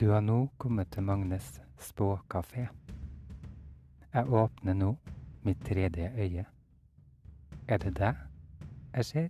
Du 0.00 0.08
har 0.08 0.20
nå 0.20 0.48
kommet 0.56 0.90
til 0.92 1.02
Magnes 1.02 1.60
spåkafé. 1.80 2.66
Jeg 4.12 4.28
åpner 4.28 4.74
nå 4.76 4.90
mitt 5.42 5.62
tredje 5.64 6.10
øye. 6.18 6.44
Er 7.68 7.78
det 7.78 7.94
deg 7.96 8.14
jeg 8.92 9.04
ser? 9.04 9.28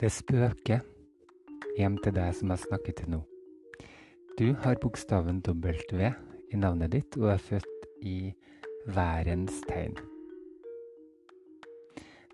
Det 0.00 0.12
spøker 0.12 0.86
hjem 1.76 1.98
til 1.98 2.14
deg 2.14 2.30
som 2.38 2.54
har 2.54 2.62
snakket 2.62 3.02
til 3.02 3.14
nå. 3.18 3.22
Du 4.40 4.54
har 4.62 4.78
bokstaven 4.80 5.42
W 5.44 6.12
i 6.48 6.56
navnet 6.56 6.94
ditt 6.94 7.16
og 7.18 7.26
er 7.34 7.40
født 7.44 7.82
i 8.08 8.30
værens 8.88 9.58
tegn. 9.68 9.98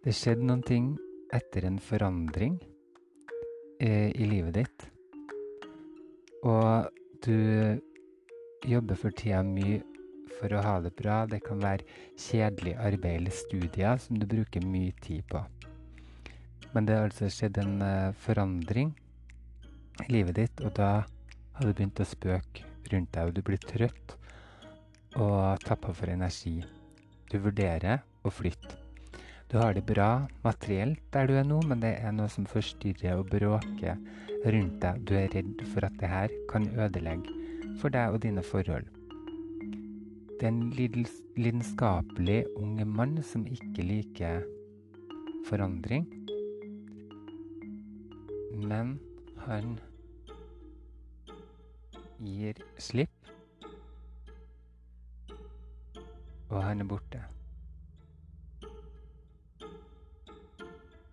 Det 0.05 0.15
skjedde 0.15 0.46
noen 0.46 0.62
ting 0.62 0.84
etter 1.34 1.66
en 1.66 1.80
forandring 1.82 2.60
eh, 3.82 4.15
i 4.15 4.29
livet 4.30 4.55
ditt. 4.55 4.87
Og 6.46 6.87
du 7.27 7.34
jobber 8.70 9.02
for 9.02 9.18
tida 9.18 9.43
mye 9.43 9.82
for 10.37 10.54
å 10.54 10.62
ha 10.62 10.77
det 10.87 10.95
bra. 11.02 11.18
Det 11.27 11.43
kan 11.43 11.59
være 11.59 11.82
kjedelig 12.15 12.77
arbeid 12.87 13.16
eller 13.16 13.34
studier 13.34 13.98
som 14.07 14.23
du 14.23 14.29
bruker 14.30 14.62
mye 14.62 14.95
tid 15.02 15.27
på. 15.34 15.43
Men 16.70 16.87
det 16.87 17.01
har 17.01 17.10
altså 17.10 17.34
skjedd 17.34 17.59
en 17.66 17.82
uh, 17.82 18.15
forandring 18.23 18.95
i 20.07 20.10
livet 20.20 20.38
ditt, 20.38 20.63
og 20.63 20.70
da 20.79 21.02
har 21.57 21.65
du 21.65 21.73
begynt 21.73 22.01
å 22.02 22.04
spøke 22.04 22.66
rundt 22.93 23.15
deg, 23.15 23.29
og 23.29 23.37
du 23.37 23.40
blir 23.45 23.60
trøtt 23.62 24.16
og 25.16 25.63
tappa 25.65 25.95
for 25.96 26.13
energi. 26.13 26.59
Du 27.32 27.38
vurderer 27.40 28.02
å 28.26 28.32
flytte. 28.32 28.76
Du 29.48 29.57
har 29.60 29.73
det 29.73 29.87
bra 29.87 30.26
materielt 30.45 31.01
der 31.15 31.30
du 31.30 31.37
er 31.38 31.46
nå, 31.46 31.63
men 31.65 31.80
det 31.80 31.95
er 32.02 32.13
noe 32.13 32.29
som 32.32 32.48
forstyrrer 32.51 33.23
og 33.23 33.30
bråker 33.30 33.96
rundt 34.45 34.80
deg. 34.82 35.01
Du 35.09 35.15
er 35.16 35.32
redd 35.32 35.65
for 35.73 35.87
at 35.87 35.96
det 36.02 36.10
her 36.10 36.35
kan 36.51 36.68
ødelegge 36.76 37.32
for 37.80 37.95
deg 37.95 38.13
og 38.13 38.20
dine 38.26 38.45
forhold. 38.45 38.91
Det 40.37 40.45
er 40.45 40.52
en 40.52 40.74
lidenskapelig 40.76 42.43
ung 42.60 42.76
mann 42.91 43.16
som 43.24 43.46
ikke 43.48 43.87
liker 43.87 44.45
forandring. 45.48 46.04
Men 48.52 48.98
han 49.46 49.79
gir 52.22 52.60
slipp, 52.78 53.30
og 56.48 56.62
han 56.62 56.80
er 56.80 56.88
borte. 56.88 57.23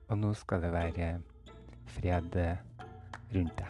Og 0.10 0.20
nå 0.20 0.34
skal 0.38 0.62
det 0.62 0.74
være 0.74 1.10
fred 1.96 2.36
rundt 3.34 3.58
deg. 3.60 3.70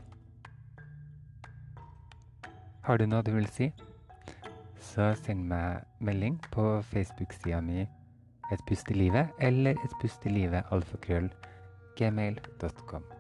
Har 2.84 3.00
du 3.00 3.06
noe 3.08 3.24
du 3.24 3.32
vil 3.32 3.48
si, 3.48 3.70
så 4.84 5.14
send 5.16 5.46
meg 5.48 5.86
melding 6.04 6.36
på 6.52 6.82
Facebook-sida 6.92 7.62
mi 7.64 7.86
Et 8.52 8.62
pust 8.68 8.92
i 8.92 8.94
livet 8.94 9.32
eller 9.40 9.80
Et 9.86 9.96
pust 10.02 10.26
i 10.28 10.36
livet 10.36 10.68
alfakrøll 10.76 11.32
gmail.com. 11.98 13.13